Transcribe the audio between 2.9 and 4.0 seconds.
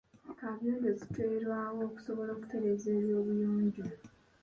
eby'obuyonjo.